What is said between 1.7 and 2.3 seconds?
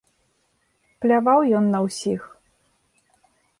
на ўсіх.